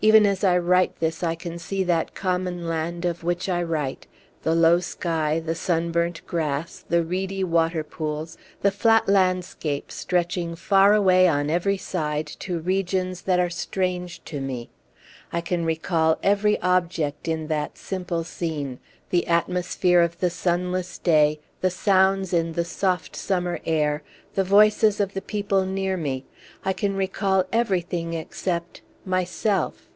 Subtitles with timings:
[0.00, 4.06] Even as I write this I can see that common land of which I write
[4.44, 10.94] the low sky, the sunburnt grass, the reedy water pools, the flat landscape stretching far
[10.94, 14.70] away on every side to regions that are strange to me.
[15.32, 18.78] I can recall every object in that simple scene
[19.10, 24.04] the atmosphere of the sunless day, the sounds in the soft summer air,
[24.34, 26.24] the voices of the people near me;
[26.64, 29.86] I can recall everything except myself.